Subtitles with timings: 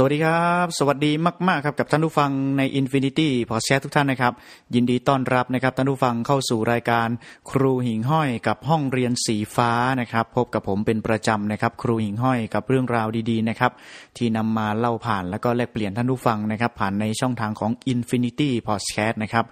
[0.00, 1.12] สวัสดีครับ สวัสดี
[1.48, 4.32] มากๆครับกับท่านผู้ฟังใน Infinity p o d c a s t ทุกท่านนะครับ
[4.74, 7.08] ยินดีต้อนรับนะครับท่านผู้ฟังเข้าสู่รายการ
[7.50, 13.72] ครูหิ่งห้อยกับห้องเรียนสีฟ้านะครับ พบกับผมเป็นประจำนะครับ ครูหิ่งห้อยกับเรื่องราวดีๆนะครับ
[14.16, 19.44] ที่นำมาเล่าผ่านแล้วก็แลกเปลี่ยนท่านผู้ฟังนะครับ ผ่านในช่องทางของ Infinity p o d c a s t นะครับ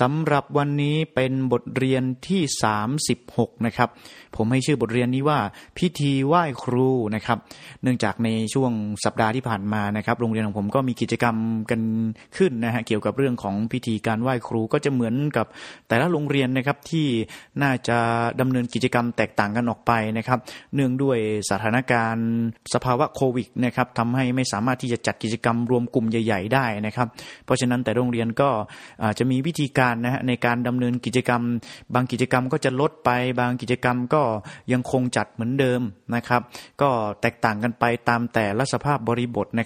[0.00, 2.42] สำหรับวันนี้เป็นบทเรียนที่
[3.04, 3.88] 36นะครับ
[4.36, 5.38] ผมให้ชื่อบทเรียนนี้ว่า
[5.78, 7.38] พิธีไหว้ครูนะครับ
[7.82, 8.72] เนื่องจากในช่วง
[9.04, 11.36] สัปดาห์ที่ผ่านมานะครับโรงเรียนของผมก็มีกิจกรรม
[11.70, 11.80] กัน
[12.36, 15.46] ขึ้นนะฮะเกี่ยวกับเรื่องของพิธีการไหว้ครูก็จะเหมือนกับ
[15.88, 17.06] แต่ละโรงเรียนนะครับที่
[17.62, 17.98] น่าจะ
[18.40, 20.38] ดำเนินกิจกรรมแตกต่างกันออกไปนะครับ
[20.74, 21.18] เนื่องด้วย
[21.50, 22.28] สถานการณ์
[22.74, 27.08] สภาวะโควิดนะครับทำให้ไม่สามารถที่จะจัดกิจกรรมรวมกลุ่มใหญ่ ๆ ได้นะครับ
[27.44, 28.48] เพราะฉะนั้นแต่โรงเรียนก็
[29.04, 31.42] อาจจะมีวิธีการนะฮะในการดำเนินกิจกรรม
[31.94, 33.10] บางกิจกรรมก็จะลดไป
[33.40, 34.22] บางกิจกรรมก็
[34.72, 35.80] ยังคงจัดเหมือนเดิม
[36.14, 36.42] นะครับ
[36.82, 36.88] ก็
[37.20, 39.65] แตกต่างกันไปตามแต่ละสภาพบริบทนะ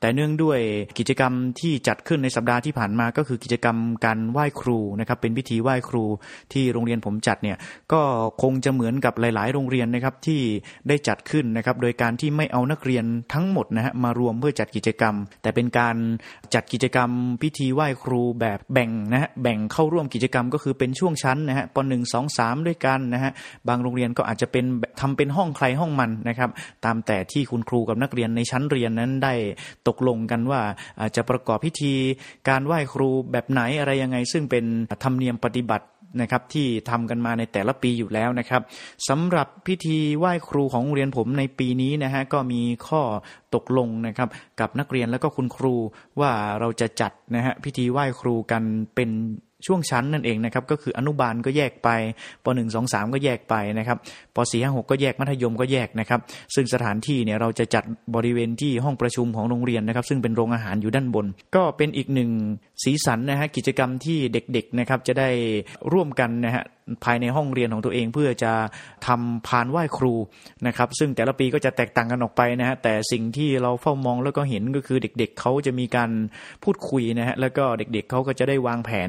[0.00, 0.58] แต่เนื่องด้วย
[0.98, 6.04] กิจกรรมที่จัดขึ้นในสัปดาห์ที่ผ่านมาก็คือกิจกรรมการไหว้ครูนะครับ เป็นพิธีไหว้ครู
[6.52, 7.56] ที่โรงเรียนผมจัดเนี่ย
[7.92, 8.00] ก็
[8.42, 10.40] คงจะเหมือนกับหลาย ๆ โรงเรียนนะครับที่
[10.88, 15.96] ได้จัดขึ้นนะครับ โดยการที่ไม่เอานักเรียนทั้งหมดนะฮะมารวมเพื่อจัดกิจกรรม แต่เป็นการ
[16.54, 17.10] จัดกิจกรรม
[17.42, 23.32] พิธีไหว้ครูแบบแบ่งนะฮะแบ่งเข้าร่วมกิจกรรมก็คือเป็นช่วงชั้นนะฮะปหนึ่งสองสามด้วยกันนะฮะ
[23.68, 24.64] บางโรงเรียนก็อาจจะเป็น
[25.00, 26.50] ทำเป็นห้องใครห้องมันนะครับ
[26.84, 29.34] ตามแต่ที่คุณครูกับนักเรียนในชั้นเรียนนั้นได้
[29.88, 30.60] ตกลงกันว่า
[31.16, 31.94] จะประกอบพิธี
[32.48, 34.64] การไหว้ครูแบบไหนอะไรยังไง ซึ่งเป็น
[35.04, 35.86] ธรรมเนียมปฏิบัติ
[36.20, 38.62] นะครับที่ทำกันมาในแต่ละปีอยู่แล้วนะครับ
[39.08, 43.02] สำหรับพิธีไหว้ครูของโรงเรียนผมในปีนี้นะฮะก็มีข้อ
[43.54, 44.28] ตกลงนะครับ
[44.60, 45.74] กับนักเรียนแล้วก็คุณครู
[46.20, 46.30] ว่า
[46.60, 48.62] เราจะจัดนะฮะพิธีไหว้ครูกัน
[48.94, 49.10] เป็น
[49.66, 51.88] ช่วงชั้นนั่นเองนะครับก็คืออนุบาลก็แยกไป
[52.44, 53.98] ป .1 2 3 ก็แยกไปนะครับ
[54.34, 56.20] ป .4 5 6 ก็แยกมัธยมก็แยกนะครับ
[56.54, 61.26] ซึ่งสถานที่เนี่ยเราจะจัดบริเวณที่ห้องประชุมของโรงเรียนนะครับ ซึ่งเป็นโรงอาหารอยู่ด้านบน
[61.56, 62.30] ก็เป็นอีกหนึ่ง
[62.84, 65.28] สีสันนะฮะกิจกรรมที่เด็กๆนะครับจะได้
[65.92, 66.64] ร่วมกันนะฮะ
[67.04, 68.52] ภายในห้องเรียนของตัวเองเพื่อจะ
[69.06, 70.14] ทำพานไหว้ครู
[70.66, 76.10] นะครับ ซึ่งแต่ละปีก็จะแตกต่างกันออกไปนะฮะแต่สิ่งที่เราเฝ้ามองแล้วก็เห็นก็คือเด็กๆเขาจะมีการ
[76.64, 79.08] พูดคุยนะฮะแล้วก็เด็กๆเขาก็จะได้วางแผน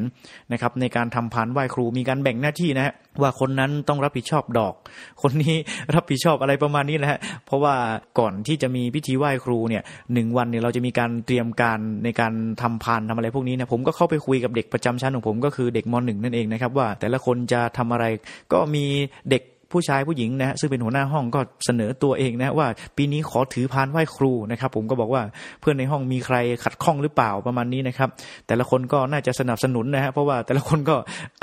[0.51, 4.73] นะครับในการทำพานไหว้ครูมีการแบ่งหน้าที่นะฮะว่าคนนั้นต้องรับผิดชอบดอก
[5.21, 5.55] คนนี้
[5.95, 7.75] รับผิดชอบอะไรประมาณนี้นะฮะเพราะว่า
[8.19, 9.83] ก่อนที่จะมีพิธีไหว้ครูเนี่ย
[10.13, 18.05] หนึ่งวันเนี่ยเราจะมีการเตรียมการในการทำพานทำอะไรพวกนี้นะผมก็เข้าไปคุยกับเด็กประจำชั้นของผมก็คือเด็กมหนึ่งนั่นเองนะครับว่าแต่ละคนจะทำอะไร
[18.53, 18.85] ก็มี
[19.29, 19.43] เด็ก
[19.73, 22.67] ผู้ชายผู้หญิงนะฮะซึ่งเป็นหัวหน้าห้องก็เสนอตัวเองนะว่า
[22.97, 25.21] ปีนี้ขอถือพานไหว้ครูนะครับ ผมก็บอกว่า
[25.61, 28.09] เพื่อนในห้องมีใครขัดข้องหรือเปล่าประมาณนี้นะครับ
[28.47, 30.95] แต่ละคนก็น่าจะสนับสนุนนะฮะเพราะว่าแต่ละคนก็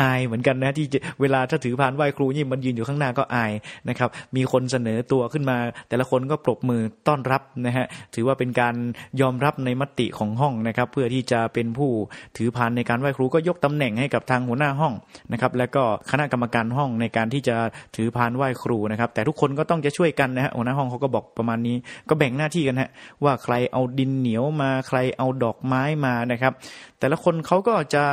[0.03, 0.87] อายเหมือนกันนะที่
[1.21, 3.53] เวลาถ้าถือพานไหว้ครูนี่มันยืนอยู่ข้างหน้าก็อาย
[3.89, 5.57] นะครับมีคนเสนอตัวขึ้นมา
[5.89, 8.75] แต่ละคนก็ปรบมือต้อนรับนะฮะถือว่าเป็นการ
[9.21, 11.91] ยอมรับในมติของห้องนะครับ เพื่อที่จะเป็นผู้
[12.37, 14.95] ถือพานในการไหว้ครูก็ยกตำแหน่งให้กับทางหัวหน้าห้อง
[15.33, 17.57] นะครับ แล้วก็คณะกรรมการห้องในการที่จะ
[17.97, 21.77] ถือพพานไหว้ครูนะครับ แต่ทุกคนก็ต้องจะช่วยกันนะฮะหัวหน้าห้องเขาก็บอกประมาณนี้
[22.09, 22.91] ก็แบ่งหน้าที่กันฮะ
[23.25, 26.53] ว่าใครเอาดินเหนียวมาใครเอาดอกไม้มานะครับ
[26.99, 28.05] แต่ละคนเขาก็จะ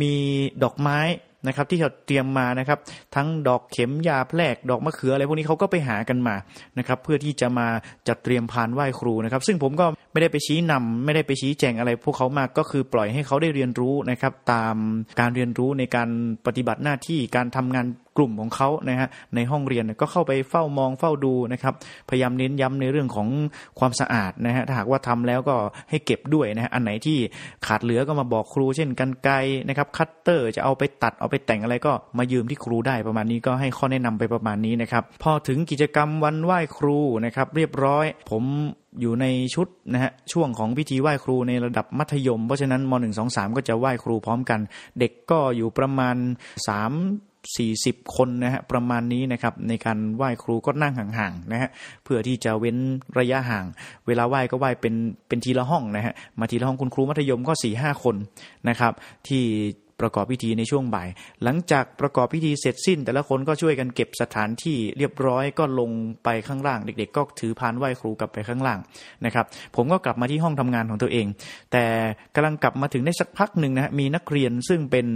[0.00, 0.14] มี
[0.62, 1.00] ดอกไม้
[1.46, 2.78] นะครับที่เขาเตรียมมานะครับ
[3.14, 6.34] ทั้งดอกเข็มยาแพรกดอกมะเขืออะไรพวกนี้เขาก็ไปหากันมา
[6.78, 7.66] นะครับเพื่อที่จะมา
[8.08, 14.76] จัดเตรียมพานไหว้ครูนะครับ ซึ่งผมก็ไม่ได้ไปชี้นำไม่ได้ไปชี้แจงอะไร พวกเขามากก็คือปล่อยให้เขาได้เรียนรู้นะครับ ตาม
[15.20, 16.08] การเรียนรู้ในการ
[16.46, 17.86] ปฏิบัติหน้าที่การทำงาน
[18.18, 21.74] กลุ่มของเขานะฮะในห้องเรียนก็เข้าไปเฝ้ามองเฝ้าดูนะครับ
[22.08, 23.28] พยายามเน้นย้ำในเรื่องของ
[23.78, 25.56] ความสะอาดนะฮะถ้าหากว่าทำแล้วก็
[25.90, 27.18] ให้เก็บด้วยนะฮะอันไหนที่
[27.66, 29.30] ขาดเหลือก็มาบอกครู เช่นกันไก
[29.68, 38.44] นะครับคัตเตอร์จะเอาไปตัดเอาไปแต่งอะไรก็มายืมที่ครูได้ประมาณนี้ก็ให้ข้อแนะนำไปประมาณนี้นะครับ พอถึงกิจกรรมวันไหว้ครูนะครับ เรียบร้อย ผม
[39.00, 44.60] อยู่ในชุดนะฮะช่วงของพิธีไหว้ครูในระดับมัธยม เพราะฉะนั้นม .1 2 3 ก็จะไหว้ครูพร้อมกัน
[44.98, 46.16] เด็กก็อยู่ประมาณ
[46.78, 51.70] 3 40 คนนะฮะประมาณนี้นะครับในการไหว้ครูก็นั่งห่างๆนะฮะ
[52.04, 52.76] เพื่อที่จะเว้น
[53.18, 53.64] ระยะห่าง
[54.06, 54.94] เวลาไหว้ก็ไหว้เป็น
[55.28, 58.16] เป็นทีละห้องนะฮะมาทีละห้องคุณครูมัธยมก็4ี่ห้าคน
[58.68, 58.92] นะครับ
[59.28, 59.44] ที่
[60.00, 61.08] ประกอบพิธีในช่วงบ่าย
[61.44, 65.90] หลังจากประกอบพิธีเสร็จสิ้น แต่ละคนก็ช่วยกันเก็บสถานที่เรียบร้อยก็ลง
[66.24, 68.78] ไปข้างล่าง เด็ก ๆ ก็ถือพานไหว้ครูกลับไปข้างล่าง
[69.24, 69.46] นะครับ
[69.76, 71.26] ผมก็กลับมาที่ห้องทำงานของตัวเอง
[71.72, 71.84] แต่
[72.34, 75.06] กำลังกลับมาถึงได้สักพักหนึ่งนะฮะมีนักเรียนซึ่งเป็น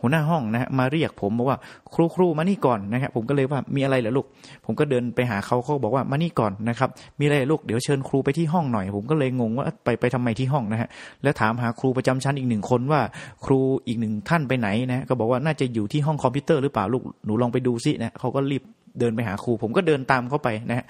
[0.00, 1.58] หัวหน้าห้องนะฮะมาเรียกผมบอกว่า
[1.94, 4.26] ครูครูมานี่ก่อนนะครับผมก็เลยว่ามีอะไรเหรอลูก
[4.66, 6.90] ผมก็เดินไปหาเขาเขาบอกว่ามานี่ก่อนนะครับ
[7.20, 10.88] มีอะไรลูกเดี๋ยวเชิญครูไปที่ห้องหน่อย ผมก็เลยงงว่าไปไปทำไมที่ห้องนะฮะ
[11.22, 13.00] แล้วถามหาครูประจำชั้นอีกหนึ่งคนว่า
[13.44, 18.62] ครูอีกหนึ่งท่านไปไหนนะ ก็บอกว่าน่าจะอยู่ที่ห้องคอมพิวเตอร์หรือเปล่าลูกหนูลองไปดูซินะเขาก็รีบ
[19.00, 20.84] เดินไปหาครู ผมก็เดินตามเข้าไปนะ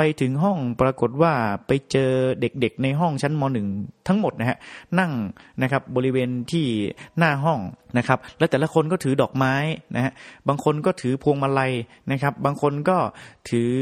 [0.00, 1.32] ไปถึงห้องปรากฏว่า
[1.66, 2.10] ไปเจอ
[2.40, 3.68] เด็กๆในห้องชั้นมหนึ่ง
[4.08, 4.58] ทั้งหมดนะฮะ
[4.98, 5.12] นั่ง
[5.62, 6.66] นะครับบริเวณที่
[7.18, 7.60] หน้าห้อง
[7.98, 9.54] นะครับ และแต่ละคนก็ถือดอกไม้
[9.96, 10.12] นะฮะ
[10.48, 11.72] บางคนก็ถือพวงมาลัย
[12.10, 12.98] นะครับ บางคนก็
[13.50, 13.72] ถือ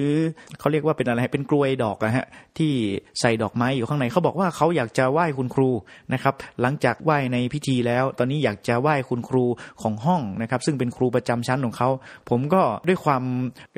[0.58, 2.26] เขาเรียกว่าเป็นอะไรเป็นกลวยดอกนะฮะ
[2.58, 2.72] ที่
[3.20, 5.70] ใส่ดอกไม้อยู่ข้างในเขาบอกว่าเขาอยากจะไหว้คุณครู
[6.12, 9.44] นะครับ หลังจากไหว้ในพิธีแล้ว ตอนนี้อยากจะไหว้คุณครู
[9.82, 11.88] ของห้องนะครับ ซึ่งเป็นครูประจำชั้นของเขา
[12.30, 13.22] ผมก็ด้วยความ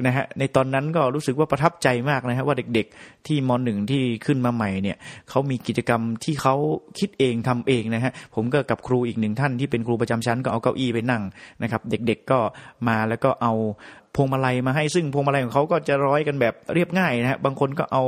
[0.07, 4.97] นะฮะในตอนนั้นก็รู้สึกว่าประทับใจมากนะฮะว่าเด็กๆที่มหนึ่งที่ขึ้นมาใหม่เนี่ย
[5.31, 6.55] เขามีกิจกรรมที่เขา
[6.99, 11.23] คิดเองทำเองนะฮะผมก็กับครูอีกหนึ่งท่านที่เป็นครูประจำชั้นก็เอาเก้าอี้ไปนั่ง
[11.63, 12.39] นะครับ เด็กๆก็
[12.89, 13.53] มาแล้วก็เอา
[14.17, 18.05] พวงมาลัยมาให้ซึ่งพวงมาลัยของเขาก็จะร้อยกันแบบเรียบง่ายนะฮะบางคนก็เอา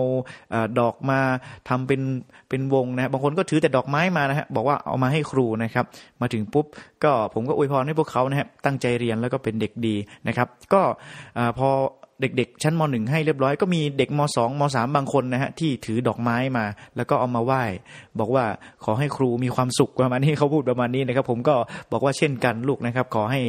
[0.81, 1.21] ดอกมา
[1.69, 2.01] ทำเป็น
[2.49, 5.85] เป็นวงนะฮะบางคนก็ถือแต่ดอกไม้มานะฮะบอกว่าเอามาให้ครูนะครับ
[6.21, 6.67] มาถึงปุ๊บ
[7.05, 9.97] ก็ผมก็อวยพรให้พวกเขานะฮะตั้งใจเรียนแล้วก็เป็นเด็กดี
[10.29, 10.83] นะครับ ก็
[11.59, 11.69] พอ
[12.21, 16.65] เด็กๆ ชั้นมหนึ่งให้เรียบร้อยก็มีเด็กมสองมสามบางคนนะฮะที่ถือดอกไม้มา
[16.97, 17.63] แล้วก็เอามาไหว้
[18.19, 18.45] บอกว่า
[18.85, 21.55] ขอให้ครูมีความสุขประมาณนี้เขาพูดประมาณนี้นะครับ ผมก็
[21.93, 23.41] บอกว่าเช่นกันลูกนะครับ ขอให้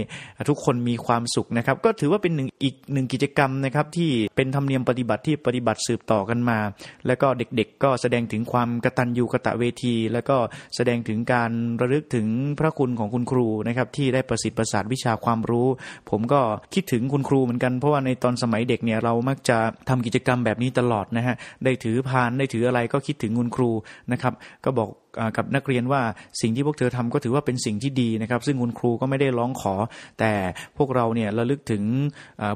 [0.50, 6.60] ทุกคนมีความสุขนะครับ ก็ถือว่าเป็นหนึ่งอีกหนึ่งกิจกรรมนะครับ ที่เป็นธรรมเนียมปฏิบัติที่ปฏิบัติสืบต่อกันมา
[7.08, 10.38] แล้วก็เด็กๆ ก็แสดงถึงความกตัญญูกะตะเวที แล้วก็
[10.76, 11.52] แสดงถึงการ
[11.82, 12.28] ระลึกถึง
[12.60, 15.68] พระคุณของคุณครูนะครับที่ได้ประสิทธิ์ประสาทวิชาความรู้
[16.10, 16.42] ผมก็
[16.74, 19.58] คิดถึงคุณครูเหมือนกันเพราะว่าในตอนสมัยเด็กเนี่ยเรามักจะ
[19.90, 23.72] ทำกิจกรรมแบบนี้ตลอดนะฮะได้ถือพานได้ถืออะไรก็คิดถึงคุณครู
[24.12, 24.34] นะครับ
[24.66, 24.90] ก็บอก
[25.38, 26.02] กับนักเรียนว่า
[26.42, 29.74] สิ่งที่พวกเธอทำก็ถือว่าเป็นสิ่งที่ดีนะครับ ซึ่งคุณครูก็ไม่ได้ร้องขอ
[30.20, 30.32] แต่
[30.78, 31.84] พวกเราเนี่ยระลึกถึง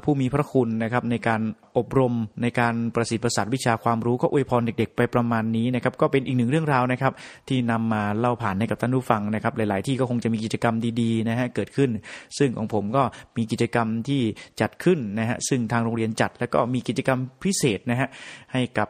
[0.04, 1.40] ผู้มีพระคุณนะครับในการ
[1.78, 7.12] อบรมในการประสิทธิ์ประสาทวิชาความรู้ก็อวยพรเด็ก ๆ ไปประมาณนี้นะครับก็เป็นอีกหนึ่งเรื่องราวนะครับ
[7.48, 11.90] ที่นำมาเล่าผ่านให้กับท่านผู้ฟังนะครับ หลาย ๆ ที่ก็คงจะมีกิจกรรมดีๆนะฮะเกิดขึ้น
[12.38, 13.02] ซึ่งของผมก็
[13.36, 14.20] มีกิจกรรมที่
[14.60, 18.08] จัดขึ้นนะฮะซึ่งทางโรงเรียนจัด แล้วก็มีกิจกรรมพิเศษนะฮะ
[18.52, 18.88] ให้กับ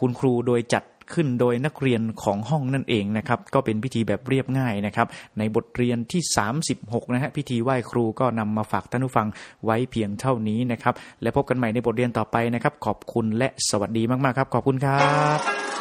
[0.00, 5.06] คุณครูโดยจัด ขึ้นโดยนักเรียนของห้องนั่นเองนะครับ ก็เป็นพิธีแบบเรียบง่ายนะครับ
[5.38, 6.22] ในบทเรียนที่
[6.66, 9.26] 36 นะฮะพิธีไหว้ครูก็นำมาฝากท่านผู้ฟัง
[9.64, 14.98] ไว้เพียงเท่านี้นะครับ และพบกันใหม่ในบทเรียนต่อไปนะครับ ขอบคุณและสวัสดีมากๆครับ ขอบคุณครั
[15.38, 15.75] บ